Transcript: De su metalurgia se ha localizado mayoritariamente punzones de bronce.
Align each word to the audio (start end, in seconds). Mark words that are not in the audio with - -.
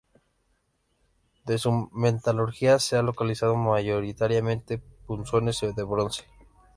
De 1.45 1.59
su 1.59 1.71
metalurgia 1.93 2.79
se 2.79 2.97
ha 2.97 3.03
localizado 3.03 3.55
mayoritariamente 3.55 4.79
punzones 5.05 5.59
de 5.61 5.83
bronce. 5.83 6.23